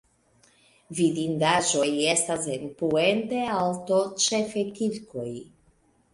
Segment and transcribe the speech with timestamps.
[0.99, 5.29] Vidindaĵoj estas en Puente Alto ĉefe kirkoj.